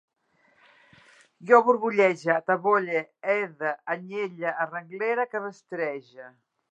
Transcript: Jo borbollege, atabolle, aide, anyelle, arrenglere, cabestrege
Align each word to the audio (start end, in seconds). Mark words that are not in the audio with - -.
Jo 1.49 1.59
borbollege, 1.67 2.31
atabolle, 2.35 3.03
aide, 3.33 3.73
anyelle, 3.97 4.55
arrenglere, 4.65 5.31
cabestrege 5.35 6.31